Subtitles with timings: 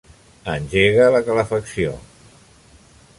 [0.53, 1.93] Engega la calefacció.